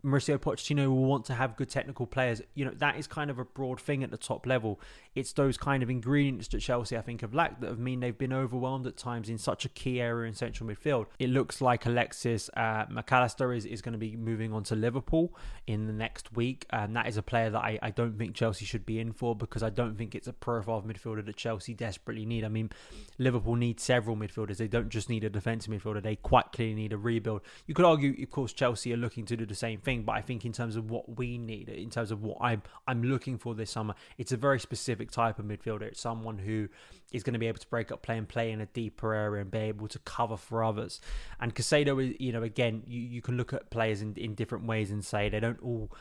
Mauricio 0.05 0.37
Pochettino 0.37 0.87
will 0.87 1.05
want 1.05 1.25
to 1.25 1.33
have 1.33 1.55
good 1.55 1.69
technical 1.69 2.05
players. 2.05 2.41
You 2.53 2.65
know, 2.65 2.71
that 2.77 2.97
is 2.97 3.07
kind 3.07 3.31
of 3.31 3.39
a 3.39 3.45
broad 3.45 3.81
thing 3.81 4.03
at 4.03 4.11
the 4.11 4.17
top 4.17 4.45
level. 4.45 4.79
It's 5.15 5.33
those 5.33 5.57
kind 5.57 5.81
of 5.81 5.89
ingredients 5.89 6.47
that 6.49 6.59
Chelsea, 6.59 6.95
I 6.95 7.01
think, 7.01 7.21
have 7.21 7.33
lacked 7.33 7.61
that 7.61 7.69
have 7.69 7.79
mean 7.79 8.01
they've 8.01 8.17
been 8.17 8.33
overwhelmed 8.33 8.85
at 8.85 8.97
times 8.97 9.29
in 9.29 9.37
such 9.37 9.65
a 9.65 9.69
key 9.69 9.99
area 9.99 10.27
in 10.27 10.35
central 10.35 10.69
midfield. 10.69 11.07
It 11.17 11.29
looks 11.29 11.59
like 11.59 11.85
Alexis 11.85 12.49
uh, 12.55 12.85
Mac 12.89 13.11
Allister 13.11 13.51
is, 13.51 13.65
is 13.65 13.81
going 13.81 13.93
to 13.93 13.99
be 13.99 14.15
moving 14.15 14.53
on 14.53 14.63
to 14.65 14.75
Liverpool 14.75 15.35
in 15.65 15.87
the 15.87 15.93
next 15.93 16.33
week. 16.33 16.65
And 16.69 16.95
that 16.95 17.07
is 17.07 17.17
a 17.17 17.23
player 17.23 17.49
that 17.49 17.61
I, 17.61 17.79
I 17.81 17.89
don't 17.89 18.17
think 18.17 18.35
Chelsea 18.35 18.65
should 18.65 18.85
be 18.85 18.99
in 18.99 19.11
for 19.11 19.35
because 19.35 19.63
I 19.63 19.69
don't 19.71 19.97
think 19.97 20.13
it's 20.13 20.27
a 20.27 20.33
profile 20.33 20.77
of 20.77 20.85
midfielder 20.85 21.25
that 21.25 21.35
Chelsea 21.35 21.73
desperately 21.73 22.25
need. 22.25 22.43
I 22.43 22.49
mean, 22.49 22.69
Liverpool 23.17 23.55
need 23.55 23.79
several 23.79 24.15
midfielders. 24.15 24.57
They 24.57 24.67
don't 24.67 24.89
just 24.89 25.09
need 25.09 25.23
a 25.23 25.29
defensive 25.29 25.73
midfielder. 25.73 26.03
They 26.03 26.17
quite 26.17 26.51
clearly 26.51 26.75
need 26.75 26.93
a 26.93 26.97
rebuild. 26.97 27.41
You 27.65 27.73
could 27.73 27.85
argue, 27.85 28.15
of 28.21 28.29
course, 28.29 28.53
Chelsea 28.53 28.93
are 28.93 28.97
looking 28.97 29.25
to 29.25 29.37
do 29.37 29.45
the 29.45 29.55
same 29.55 29.79
thing 29.79 29.94
thing, 29.95 30.05
but 30.05 30.13
I 30.13 30.21
think 30.21 30.45
in 30.45 30.51
terms 30.51 30.75
of 30.75 30.89
what 30.89 31.17
we 31.17 31.37
need, 31.37 31.69
in 31.69 31.89
terms 31.89 32.11
of 32.11 32.23
what 32.23 32.37
I'm 32.41 32.61
I'm 32.87 33.03
looking 33.03 33.37
for 33.37 33.55
this 33.55 33.71
summer, 33.71 33.95
it's 34.17 34.31
a 34.31 34.37
very 34.37 34.59
specific 34.59 35.11
type 35.11 35.39
of 35.39 35.45
midfielder. 35.45 35.83
It's 35.83 36.01
someone 36.01 36.37
who 36.37 36.69
is 37.11 37.23
going 37.23 37.33
to 37.33 37.39
be 37.39 37.47
able 37.47 37.59
to 37.59 37.67
break 37.67 37.91
up 37.91 38.01
play 38.01 38.17
and 38.17 38.27
play 38.27 38.51
in 38.51 38.61
a 38.61 38.65
deeper 38.67 39.13
area 39.13 39.41
and 39.41 39.51
be 39.51 39.59
able 39.59 39.87
to 39.87 39.99
cover 39.99 40.37
for 40.37 40.63
others. 40.63 40.99
And 41.39 41.55
Caicedo 41.55 42.03
is, 42.03 42.15
you 42.19 42.31
know, 42.31 42.43
again, 42.43 42.83
you, 42.85 42.99
you 42.99 43.21
can 43.21 43.37
look 43.37 43.53
at 43.53 43.69
players 43.69 44.01
in, 44.01 44.13
in 44.15 44.35
different 44.35 44.65
ways 44.65 44.91
and 44.91 45.03
say 45.03 45.29
they 45.29 45.39
don't 45.39 45.61
all 45.61 45.91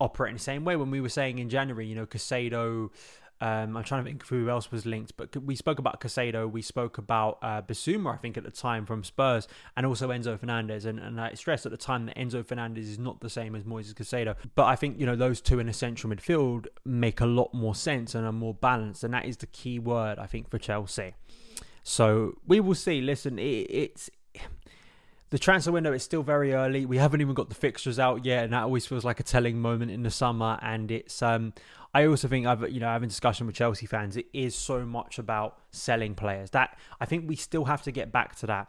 operate 0.00 0.30
in 0.30 0.36
the 0.36 0.42
same 0.42 0.64
way. 0.64 0.76
When 0.76 0.90
we 0.90 1.00
were 1.00 1.08
saying 1.08 1.38
in 1.38 1.48
January, 1.48 1.86
you 1.86 1.94
know, 1.94 2.06
Caicedo 2.06 2.90
um, 3.40 3.76
I'm 3.76 3.84
trying 3.84 4.04
to 4.04 4.10
think 4.10 4.26
who 4.26 4.48
else 4.48 4.70
was 4.70 4.86
linked, 4.86 5.16
but 5.16 5.36
we 5.36 5.56
spoke 5.56 5.78
about 5.78 6.00
Caicedo, 6.00 6.50
we 6.50 6.62
spoke 6.62 6.98
about 6.98 7.38
uh, 7.42 7.62
Bissouma, 7.62 8.14
I 8.14 8.16
think, 8.16 8.36
at 8.36 8.44
the 8.44 8.50
time 8.50 8.86
from 8.86 9.04
Spurs, 9.04 9.48
and 9.76 9.84
also 9.84 10.08
Enzo 10.08 10.38
Fernandez. 10.38 10.84
And, 10.84 10.98
and 10.98 11.20
I 11.20 11.34
stressed 11.34 11.66
at 11.66 11.72
the 11.72 11.78
time 11.78 12.06
that 12.06 12.16
Enzo 12.16 12.44
Fernandez 12.44 12.88
is 12.88 12.98
not 12.98 13.20
the 13.20 13.30
same 13.30 13.54
as 13.54 13.64
Moises 13.64 13.94
Caicedo. 13.94 14.36
But 14.54 14.66
I 14.66 14.76
think, 14.76 14.98
you 14.98 15.06
know, 15.06 15.16
those 15.16 15.40
two 15.40 15.58
in 15.58 15.68
a 15.68 15.72
central 15.72 16.14
midfield 16.14 16.66
make 16.84 17.20
a 17.20 17.26
lot 17.26 17.52
more 17.52 17.74
sense 17.74 18.14
and 18.14 18.26
are 18.26 18.32
more 18.32 18.54
balanced. 18.54 19.04
And 19.04 19.12
that 19.14 19.26
is 19.26 19.38
the 19.38 19.46
key 19.46 19.78
word, 19.78 20.18
I 20.18 20.26
think, 20.26 20.50
for 20.50 20.58
Chelsea. 20.58 21.14
So 21.82 22.38
we 22.46 22.60
will 22.60 22.74
see. 22.74 23.00
Listen, 23.00 23.38
it, 23.38 23.66
it's 23.68 24.10
the 25.30 25.38
transfer 25.38 25.72
window 25.72 25.92
is 25.92 26.02
still 26.02 26.22
very 26.22 26.54
early. 26.54 26.86
We 26.86 26.96
haven't 26.96 27.20
even 27.20 27.34
got 27.34 27.48
the 27.48 27.56
fixtures 27.56 27.98
out 27.98 28.24
yet, 28.24 28.44
and 28.44 28.52
that 28.52 28.62
always 28.62 28.86
feels 28.86 29.04
like 29.04 29.18
a 29.18 29.24
telling 29.24 29.58
moment 29.58 29.90
in 29.90 30.04
the 30.04 30.10
summer. 30.10 30.58
And 30.62 30.90
it's 30.90 31.22
um, 31.22 31.52
I 31.94 32.06
also 32.06 32.26
think 32.26 32.46
I've 32.46 32.68
you 32.70 32.80
know 32.80 32.88
having 32.88 33.08
discussion 33.08 33.46
with 33.46 33.54
Chelsea 33.54 33.86
fans, 33.86 34.16
it 34.16 34.26
is 34.32 34.54
so 34.54 34.84
much 34.84 35.18
about 35.18 35.58
selling 35.70 36.14
players. 36.16 36.50
That 36.50 36.76
I 37.00 37.06
think 37.06 37.28
we 37.28 37.36
still 37.36 37.64
have 37.66 37.82
to 37.82 37.92
get 37.92 38.10
back 38.10 38.34
to 38.36 38.46
that 38.48 38.68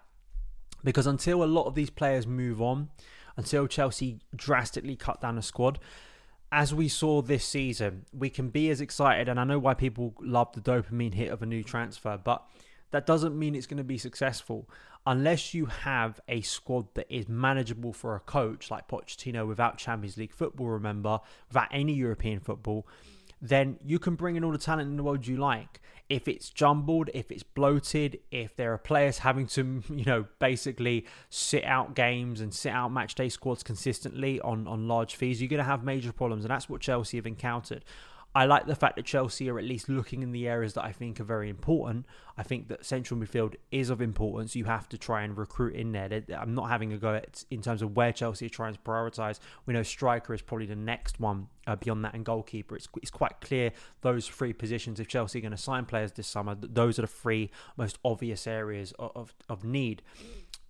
because 0.83 1.07
until 1.07 1.43
a 1.43 1.45
lot 1.45 1.65
of 1.65 1.73
these 1.73 1.89
players 1.89 2.27
move 2.27 2.61
on, 2.61 2.89
until 3.35 3.65
Chelsea 3.67 4.19
drastically 4.35 4.95
cut 4.95 5.19
down 5.19 5.35
the 5.35 5.41
squad, 5.41 5.79
as 6.51 6.73
we 6.73 6.87
saw 6.87 7.23
this 7.23 7.43
season, 7.43 8.05
we 8.13 8.29
can 8.29 8.49
be 8.49 8.69
as 8.69 8.79
excited. 8.79 9.27
And 9.27 9.39
I 9.39 9.43
know 9.43 9.57
why 9.57 9.73
people 9.73 10.13
love 10.21 10.53
the 10.53 10.61
dopamine 10.61 11.15
hit 11.15 11.31
of 11.31 11.41
a 11.41 11.45
new 11.47 11.63
transfer, 11.63 12.19
but 12.23 12.45
that 12.91 13.07
doesn't 13.07 13.37
mean 13.37 13.55
it's 13.55 13.65
going 13.65 13.77
to 13.77 13.83
be 13.83 13.97
successful 13.97 14.69
unless 15.07 15.53
you 15.53 15.65
have 15.65 16.19
a 16.27 16.41
squad 16.41 16.87
that 16.95 17.05
is 17.09 17.27
manageable 17.27 17.93
for 17.93 18.15
a 18.15 18.19
coach 18.19 18.71
like 18.71 18.87
Pochettino 18.87 19.47
without 19.47 19.77
Champions 19.77 20.17
League 20.17 20.33
football, 20.33 20.67
remember, 20.67 21.19
without 21.47 21.67
any 21.71 21.93
European 21.93 22.39
football 22.39 22.87
then 23.41 23.77
you 23.85 23.99
can 23.99 24.15
bring 24.15 24.35
in 24.35 24.43
all 24.43 24.51
the 24.51 24.57
talent 24.57 24.89
in 24.89 24.97
the 24.97 25.03
world 25.03 25.27
you 25.27 25.37
like. 25.37 25.81
If 26.07 26.27
it's 26.27 26.49
jumbled, 26.49 27.09
if 27.13 27.31
it's 27.31 27.43
bloated, 27.43 28.19
if 28.29 28.55
there 28.55 28.73
are 28.73 28.77
players 28.77 29.19
having 29.19 29.47
to, 29.47 29.83
you 29.89 30.05
know, 30.05 30.25
basically 30.39 31.05
sit 31.29 31.63
out 31.63 31.95
games 31.95 32.41
and 32.41 32.53
sit 32.53 32.71
out 32.71 32.91
match 32.91 33.15
day 33.15 33.29
squads 33.29 33.63
consistently 33.63 34.39
on, 34.41 34.67
on 34.67 34.87
large 34.87 35.15
fees, 35.15 35.41
you're 35.41 35.49
going 35.49 35.57
to 35.57 35.63
have 35.63 35.83
major 35.83 36.13
problems. 36.13 36.45
And 36.45 36.51
that's 36.51 36.69
what 36.69 36.81
Chelsea 36.81 37.17
have 37.17 37.27
encountered. 37.27 37.83
I 38.35 38.45
like 38.45 38.67
the 38.67 38.75
fact 38.75 38.97
that 38.97 39.05
Chelsea 39.05 39.49
are 39.49 39.57
at 39.57 39.63
least 39.63 39.87
looking 39.87 40.21
in 40.21 40.33
the 40.33 40.45
areas 40.45 40.73
that 40.73 40.83
I 40.83 40.91
think 40.91 41.21
are 41.21 41.23
very 41.23 41.49
important. 41.49 42.05
I 42.37 42.43
think 42.43 42.67
that 42.67 42.83
central 42.83 43.17
midfield 43.17 43.55
is 43.71 43.89
of 43.89 44.01
importance. 44.01 44.57
You 44.57 44.65
have 44.65 44.89
to 44.89 44.97
try 44.97 45.23
and 45.23 45.37
recruit 45.37 45.73
in 45.73 45.93
there. 45.93 46.21
I'm 46.37 46.53
not 46.53 46.67
having 46.69 46.91
a 46.91 46.97
go 46.97 47.13
at 47.15 47.45
in 47.49 47.61
terms 47.61 47.81
of 47.81 47.95
where 47.95 48.11
Chelsea 48.11 48.47
are 48.47 48.49
trying 48.49 48.73
to 48.73 48.79
prioritise. 48.81 49.39
We 49.65 49.73
know 49.73 49.83
striker 49.83 50.33
is 50.33 50.41
probably 50.41 50.65
the 50.65 50.75
next 50.75 51.17
one 51.17 51.47
uh, 51.65 51.77
beyond 51.77 52.03
that, 52.03 52.13
and 52.13 52.25
goalkeeper. 52.25 52.75
It's, 52.75 52.89
it's 53.01 53.09
quite 53.09 53.39
clear 53.39 53.71
those 54.01 54.27
three 54.27 54.51
positions. 54.51 54.99
If 54.99 55.07
Chelsea 55.07 55.39
are 55.39 55.41
going 55.41 55.51
to 55.51 55.57
sign 55.57 55.85
players 55.85 56.11
this 56.11 56.27
summer, 56.27 56.57
those 56.59 56.99
are 56.99 57.03
the 57.03 57.07
three 57.07 57.51
most 57.77 57.99
obvious 58.03 58.47
areas 58.47 58.91
of, 58.99 59.11
of, 59.15 59.33
of 59.47 59.63
need. 59.63 60.01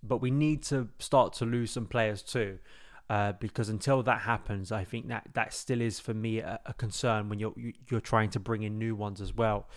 But 0.04 0.18
we 0.18 0.30
need 0.30 0.62
to 0.64 0.88
start 1.00 1.32
to 1.34 1.44
lose 1.44 1.72
some 1.72 1.86
players 1.86 2.22
too. 2.22 2.60
Uh, 3.08 3.32
because 3.32 3.68
until 3.68 4.02
that 4.02 4.22
happens, 4.22 4.72
I 4.72 4.82
think 4.82 5.08
that 5.08 5.28
that 5.34 5.54
still 5.54 5.80
is 5.80 6.00
for 6.00 6.12
me 6.12 6.40
a, 6.40 6.58
a 6.66 6.74
concern 6.74 7.28
when 7.28 7.38
you're 7.38 7.54
you're 7.88 8.00
trying 8.00 8.30
to 8.30 8.40
bring 8.40 8.64
in 8.64 8.78
new 8.78 8.96
ones 8.96 9.20
as 9.20 9.32
well. 9.32 9.68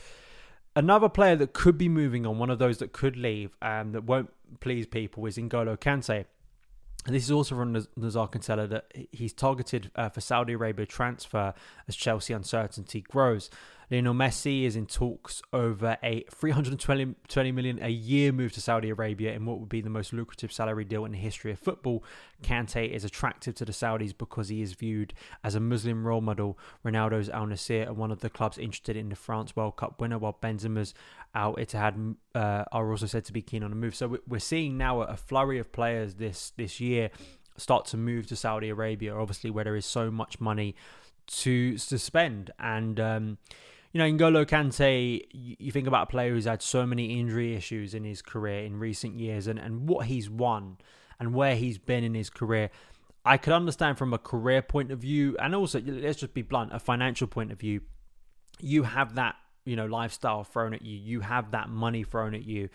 Another 0.75 1.09
player 1.09 1.35
that 1.35 1.53
could 1.53 1.77
be 1.77 1.89
moving 1.89 2.25
on, 2.25 2.39
one 2.39 2.49
of 2.49 2.57
those 2.57 2.77
that 2.79 2.91
could 2.91 3.17
leave, 3.17 3.55
um, 3.61 3.91
that 3.91 4.05
won't 4.05 4.31
please 4.59 4.87
people, 4.87 5.25
is 5.25 5.37
N'Golo 5.37 5.77
Kante. 5.77 6.25
And 7.05 7.15
this 7.15 7.23
is 7.23 7.31
also 7.31 7.55
from 7.55 7.73
Nizaar 7.73 8.31
Kinsella 8.31 8.67
that 8.67 8.91
he's 9.11 9.33
targeted 9.33 9.89
uh, 9.95 10.09
for 10.09 10.21
Saudi 10.21 10.53
Arabia 10.53 10.85
transfer 10.85 11.53
as 11.87 11.95
Chelsea 11.95 12.33
uncertainty 12.33 13.01
grows. 13.01 13.49
Lionel 13.91 14.13
Messi 14.13 14.65
is 14.65 14.75
in 14.75 14.85
talks 14.85 15.41
over 15.51 15.97
a 16.03 16.23
320 16.29 17.51
million 17.51 17.79
a 17.81 17.89
year 17.89 18.31
move 18.31 18.51
to 18.53 18.61
Saudi 18.61 18.89
Arabia 18.89 19.33
in 19.33 19.45
what 19.45 19.59
would 19.59 19.69
be 19.69 19.81
the 19.81 19.89
most 19.89 20.13
lucrative 20.13 20.51
salary 20.51 20.85
deal 20.85 21.05
in 21.05 21.11
the 21.11 21.17
history 21.17 21.51
of 21.51 21.57
football. 21.57 22.03
Kante 22.43 22.87
is 22.87 23.03
attractive 23.03 23.55
to 23.55 23.65
the 23.65 23.71
Saudis 23.71 24.15
because 24.15 24.49
he 24.49 24.61
is 24.61 24.73
viewed 24.73 25.13
as 25.43 25.55
a 25.55 25.59
Muslim 25.59 26.05
role 26.05 26.21
model. 26.21 26.57
Ronaldo's 26.85 27.29
Al 27.29 27.47
Nassr 27.47 27.87
are 27.87 27.93
one 27.93 28.11
of 28.11 28.19
the 28.19 28.29
clubs 28.29 28.59
interested 28.59 28.95
in 28.95 29.09
the 29.09 29.15
France 29.15 29.55
World 29.55 29.75
Cup 29.75 29.99
winner, 29.99 30.19
while 30.19 30.37
Benzema's 30.39 30.93
Al 31.33 31.55
Ittihad 31.55 32.15
uh, 32.35 32.65
are 32.71 32.91
also 32.91 33.07
said 33.07 33.25
to 33.25 33.33
be 33.33 33.41
keen 33.41 33.63
on 33.63 33.71
a 33.71 33.75
move. 33.75 33.95
So 33.95 34.19
we're 34.27 34.39
seeing 34.39 34.77
now 34.77 35.01
a 35.01 35.17
flurry 35.17 35.57
of 35.57 35.71
players 35.71 36.15
this 36.15 36.53
this 36.57 36.79
year 36.79 37.09
start 37.57 37.85
to 37.87 37.97
move 37.97 38.27
to 38.27 38.35
Saudi 38.35 38.69
Arabia, 38.69 39.15
obviously 39.15 39.49
where 39.49 39.63
there 39.63 39.75
is 39.75 39.85
so 39.85 40.11
much 40.11 40.39
money 40.39 40.75
to 41.25 41.75
to 41.79 41.97
spend 41.97 42.51
and. 42.59 42.99
Um, 42.99 43.37
you 43.91 43.97
know, 43.97 44.05
N'Golo 44.05 44.45
Kante, 44.45 45.25
you 45.31 45.71
think 45.71 45.87
about 45.87 46.03
a 46.03 46.11
player 46.11 46.31
who's 46.31 46.45
had 46.45 46.61
so 46.61 46.85
many 46.85 47.19
injury 47.19 47.55
issues 47.55 47.93
in 47.93 48.03
his 48.03 48.21
career 48.21 48.63
in 48.63 48.77
recent 48.77 49.19
years 49.19 49.47
and, 49.47 49.57
and 49.57 49.89
what 49.89 50.05
he's 50.05 50.29
won 50.29 50.77
and 51.19 51.33
where 51.33 51.55
he's 51.55 51.79
been 51.79 52.03
in 52.03 52.13
his 52.13 52.29
career. 52.29 52.69
I 53.25 53.37
could 53.37 53.53
understand 53.53 53.97
from 53.97 54.13
a 54.13 54.19
career 54.19 54.61
point 54.61 54.91
of 54.91 54.99
view 54.99 55.35
and 55.39 55.55
also, 55.55 55.81
let's 55.81 56.19
just 56.19 56.35
be 56.35 56.43
blunt, 56.43 56.71
a 56.71 56.79
financial 56.79 57.27
point 57.27 57.51
of 57.51 57.59
view. 57.59 57.81
You 58.59 58.83
have 58.83 59.15
that, 59.15 59.35
you 59.65 59.75
know, 59.75 59.87
lifestyle 59.87 60.43
thrown 60.43 60.73
at 60.75 60.83
you, 60.83 60.97
you 60.97 61.21
have 61.21 61.51
that 61.51 61.69
money 61.69 62.03
thrown 62.03 62.35
at 62.35 62.45
you. 62.45 62.69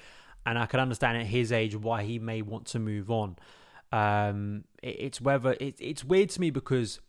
And 0.46 0.58
I 0.58 0.66
could 0.66 0.80
understand 0.80 1.16
at 1.16 1.26
his 1.26 1.52
age 1.52 1.76
why 1.76 2.02
he 2.02 2.18
may 2.18 2.42
want 2.42 2.66
to 2.68 2.78
move 2.78 3.10
on. 3.10 3.36
Um, 3.92 4.64
it, 4.82 4.96
it's 4.98 5.20
whether 5.20 5.52
it, 5.60 5.76
it's 5.78 6.04
weird 6.04 6.30
to 6.30 6.40
me 6.40 6.50
because 6.50 7.00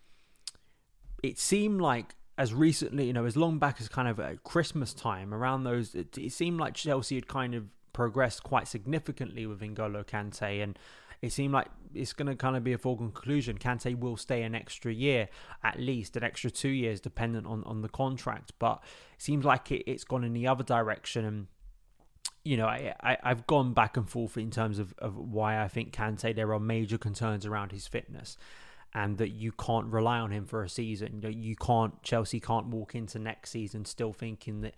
it 1.24 1.40
seemed 1.40 1.82
like 1.82 2.16
as 2.38 2.54
recently, 2.54 3.06
you 3.06 3.14
know, 3.14 3.26
as 3.26 3.38
long 3.38 3.60
back 3.60 3.80
as 3.80 3.88
kind 3.88 4.08
of 4.08 4.20
at 4.20 4.44
Christmas 4.44 4.94
time, 4.94 5.34
around 5.34 5.64
those, 5.64 5.96
it, 5.96 6.18
it 6.18 6.34
seemed 6.34 6.60
like 6.60 6.74
Chelsea 6.74 7.16
had 7.16 7.28
kind 7.28 7.56
of 7.56 7.66
progressed 7.94 8.44
quite 8.44 8.68
significantly 8.68 9.46
with 9.46 9.62
N'Golo 9.62 10.06
Kante, 10.06 10.62
and 10.62 10.78
it 11.22 11.32
seemed 11.32 11.54
like 11.54 11.68
it's 11.94 12.12
going 12.12 12.28
to 12.28 12.36
kind 12.36 12.58
of 12.58 12.64
be 12.64 12.74
a 12.74 12.78
foregone 12.78 13.12
conclusion. 13.12 13.58
Kante 13.58 13.98
will 13.98 14.18
stay 14.18 14.44
an 14.44 14.54
extra 14.54 14.94
year, 14.94 15.30
at 15.64 15.80
least 15.80 16.18
an 16.18 16.24
extra 16.24 16.52
two 16.52 16.70
years, 16.70 17.00
dependent 17.00 17.48
on, 17.48 17.64
on 17.64 17.82
the 17.82 17.90
contract. 17.90 18.52
But 18.60 18.84
it 19.16 19.22
seems 19.22 19.46
like 19.46 19.72
it, 19.72 19.88
has 19.88 20.04
gone 20.04 20.26
in 20.26 20.34
the 20.34 20.48
other 20.48 20.64
direction, 20.64 21.24
and 21.24 21.48
you 22.44 22.58
know, 22.58 22.68
I, 22.68 22.94
I 23.02 23.18
have 23.24 23.48
gone 23.48 23.74
back 23.74 23.96
and 23.96 24.10
forth 24.10 24.38
in 24.38 24.52
terms 24.52 24.78
of, 24.78 24.94
of 25.00 25.16
why 25.16 25.64
I 25.64 25.70
think 25.70 25.94
Kante 25.94 26.36
there 26.36 26.54
are 26.54 26.60
major 26.60 26.98
concerns 26.98 27.46
around 27.46 27.72
his 27.72 27.88
fitness 27.88 28.38
and 28.96 29.18
that 29.18 29.32
you 29.32 29.52
can't 29.52 29.88
rely 29.88 30.20
on 30.20 30.32
him 30.32 30.46
for 30.46 30.64
a 30.64 30.70
season. 30.70 31.22
You, 31.22 31.56
can't 31.58 32.02
Chelsea 32.02 32.40
can't 32.40 32.68
walk 32.68 32.96
into 32.96 33.20
next 33.20 33.52
season 33.52 33.84
still 33.84 34.14
thinking 34.14 34.62
that 34.62 34.74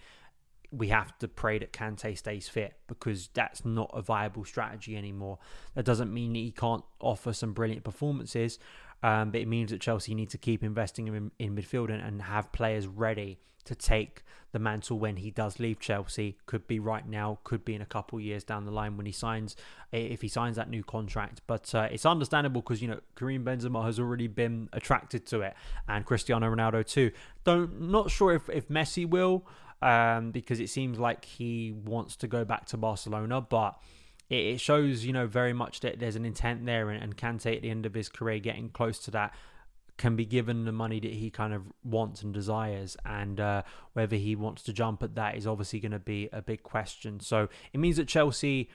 we 0.71 0.87
have 0.87 1.17
to 1.19 1.27
pray 1.27 1.59
that 1.59 1.71
Kante 1.71 2.17
stays 2.17 2.49
fit 2.49 2.73
because 2.87 3.29
that's 3.35 3.63
not 3.63 3.91
a 3.93 4.01
viable 4.01 4.43
strategy 4.43 4.97
anymore. 4.97 5.37
That 5.75 5.85
doesn't 5.85 6.11
mean 6.11 6.33
that 6.33 6.39
he 6.39 6.51
can't 6.51 6.83
offer 6.99 7.31
some 7.31 7.53
brilliant 7.53 7.83
performances. 7.83 8.57
Um, 9.03 9.31
but 9.31 9.41
it 9.41 9.47
means 9.47 9.71
that 9.71 9.81
Chelsea 9.81 10.15
need 10.15 10.29
to 10.31 10.37
keep 10.37 10.63
investing 10.63 11.07
in, 11.07 11.31
in 11.37 11.55
midfield 11.55 11.91
and, 11.91 12.01
and 12.01 12.23
have 12.23 12.51
players 12.51 12.87
ready 12.87 13.39
to 13.67 13.75
take 13.75 14.23
the 14.53 14.59
mantle 14.59 14.97
when 14.97 15.17
he 15.17 15.29
does 15.29 15.59
leave 15.59 15.79
Chelsea. 15.79 16.37
Could 16.45 16.67
be 16.67 16.79
right 16.79 17.07
now, 17.07 17.39
could 17.43 17.65
be 17.65 17.75
in 17.75 17.81
a 17.81 17.85
couple 17.85 18.19
years 18.19 18.43
down 18.43 18.65
the 18.65 18.71
line 18.71 18.97
when 18.97 19.05
he 19.05 19.11
signs, 19.11 19.55
if 19.91 20.21
he 20.21 20.27
signs 20.29 20.55
that 20.55 20.69
new 20.69 20.83
contract. 20.83 21.41
But 21.47 21.75
uh, 21.75 21.89
it's 21.91 22.05
understandable 22.05 22.61
because 22.61 22.81
you 22.81 22.87
know 22.87 22.99
Karim 23.15 23.43
Benzema 23.43 23.85
has 23.85 23.99
already 23.99 24.27
been 24.27 24.69
attracted 24.73 25.25
to 25.27 25.41
it, 25.41 25.53
and 25.87 26.05
Cristiano 26.05 26.49
Ronaldo 26.49 26.85
too. 26.85 27.11
Don't 27.43 27.91
not 27.91 28.09
sure 28.09 28.33
if 28.33 28.49
if 28.49 28.69
Messi 28.69 29.07
will, 29.07 29.45
um, 29.81 30.31
because 30.31 30.59
it 30.59 30.69
seems 30.69 30.97
like 30.97 31.25
he 31.25 31.73
wants 31.73 32.15
to 32.17 32.27
go 32.27 32.45
back 32.45 32.65
to 32.67 32.77
Barcelona, 32.77 33.41
but 33.41 33.77
it, 34.29 34.59
shows, 34.59 35.05
you 35.05 35.13
know, 35.13 35.27
very 35.27 35.53
much 35.53 35.79
that 35.81 35.99
there's 35.99 36.15
an 36.15 36.25
intent 36.25 36.65
there, 36.65 36.89
and, 36.89 37.01
and 37.01 37.17
Kante 37.17 37.55
at 37.55 37.61
the 37.61 37.69
end 37.69 37.85
of 37.85 37.93
his 37.93 38.09
career 38.09 38.39
getting 38.39 38.69
close 38.69 38.99
to 38.99 39.11
that 39.11 39.33
can 39.97 40.15
be 40.15 40.25
given 40.25 40.65
the 40.65 40.71
money 40.71 40.99
that 40.99 41.11
he 41.11 41.31
kind 41.31 41.53
of 41.53 41.63
wants 41.83 42.21
and 42.21 42.33
desires, 42.33 42.95
and 43.05 43.39
uh, 43.39 43.63
whether 43.93 44.15
he 44.15 44.35
wants 44.35 44.61
to 44.63 44.73
jump 44.73 45.01
at 45.01 45.15
that 45.15 45.35
is 45.35 45.47
obviously 45.47 45.79
going 45.79 45.91
to 45.91 45.99
be 45.99 46.29
a 46.31 46.41
big 46.41 46.61
question. 46.61 47.19
So 47.19 47.49
it 47.73 47.79
means 47.79 47.97
that 47.97 48.07
Chelsea 48.07 48.69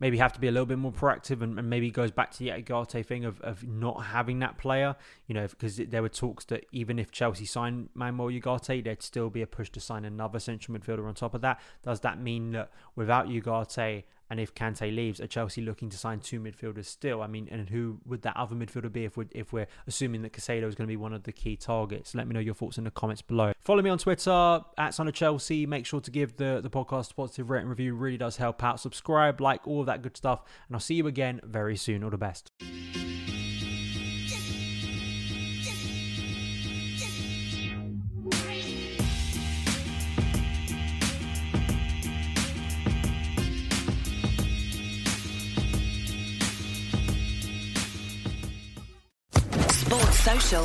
maybe 0.00 0.18
have 0.18 0.32
to 0.32 0.40
be 0.40 0.46
a 0.46 0.52
little 0.52 0.66
bit 0.66 0.78
more 0.78 0.92
proactive 0.92 1.42
and, 1.42 1.58
and 1.58 1.68
maybe 1.68 1.90
goes 1.90 2.12
back 2.12 2.30
to 2.30 2.38
the 2.38 2.50
Ugarte 2.50 3.04
thing 3.04 3.24
of, 3.24 3.40
of 3.40 3.66
not 3.66 4.06
having 4.06 4.38
that 4.38 4.56
player, 4.56 4.94
you 5.26 5.34
know, 5.34 5.46
because 5.48 5.76
there 5.76 6.02
were 6.02 6.08
talks 6.08 6.44
that 6.44 6.64
even 6.70 6.98
if 6.98 7.10
Chelsea 7.10 7.44
sign 7.44 7.88
Manuel 7.94 8.28
Ugarte, 8.28 8.84
there'd 8.84 9.02
still 9.02 9.28
be 9.28 9.42
a 9.42 9.46
push 9.46 9.70
to 9.70 9.80
sign 9.80 10.04
another 10.04 10.38
central 10.38 10.78
midfielder 10.78 11.06
on 11.06 11.14
top 11.14 11.34
of 11.34 11.40
that. 11.40 11.60
Does 11.82 12.00
that 12.00 12.20
mean 12.20 12.52
that 12.52 12.70
without 12.94 13.26
Ugarte 13.26 14.04
and 14.30 14.38
if 14.40 14.54
Kante 14.54 14.94
leaves, 14.94 15.20
are 15.20 15.26
Chelsea 15.26 15.60
looking 15.62 15.88
to 15.90 15.96
sign 15.96 16.20
two 16.20 16.40
midfielders 16.40 16.86
still? 16.86 17.22
I 17.22 17.26
mean, 17.26 17.48
and 17.50 17.68
who 17.68 17.98
would 18.04 18.22
that 18.22 18.36
other 18.36 18.54
midfielder 18.54 18.92
be 18.92 19.04
if 19.04 19.16
we're, 19.16 19.28
if 19.32 19.52
we're 19.52 19.66
assuming 19.86 20.22
that 20.22 20.32
Caicedo 20.32 20.68
is 20.68 20.74
going 20.74 20.86
to 20.86 20.92
be 20.92 20.96
one 20.96 21.12
of 21.12 21.22
the 21.24 21.32
key 21.32 21.56
targets? 21.56 22.14
Let 22.14 22.26
me 22.26 22.34
know 22.34 22.40
your 22.40 22.54
thoughts 22.54 22.78
in 22.78 22.84
the 22.84 22.90
comments 22.90 23.22
below. 23.22 23.52
Follow 23.60 23.82
me 23.82 23.90
on 23.90 23.98
Twitter 23.98 24.60
at 24.76 24.94
Son 24.94 25.08
of 25.08 25.14
Chelsea. 25.14 25.66
Make 25.66 25.86
sure 25.86 26.00
to 26.00 26.10
give 26.10 26.36
the, 26.36 26.60
the 26.62 26.70
podcast 26.70 27.12
a 27.12 27.14
positive 27.14 27.50
rating 27.50 27.68
review. 27.68 27.94
Really 27.94 28.18
does 28.18 28.36
help 28.36 28.62
out. 28.62 28.80
Subscribe, 28.80 29.40
like, 29.40 29.66
all 29.66 29.80
of 29.80 29.86
that 29.86 30.02
good 30.02 30.16
stuff. 30.16 30.42
And 30.68 30.76
I'll 30.76 30.80
see 30.80 30.94
you 30.94 31.06
again 31.06 31.40
very 31.44 31.76
soon. 31.76 32.04
All 32.04 32.10
the 32.10 32.18
best. 32.18 32.52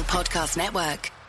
Podcast 0.03 0.55
Network. 0.55 1.22